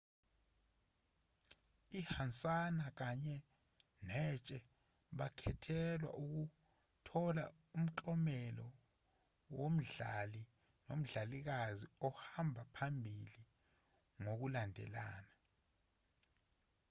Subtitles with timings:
[1.99, 3.35] ihansana kanye
[4.07, 4.57] netshe
[5.17, 7.43] bakhethelwa ukuthola
[7.77, 8.67] umklomelo
[9.57, 10.41] womdlali
[10.87, 13.41] nomdlalikazi ohamba phambili
[14.21, 15.35] ngokulandelana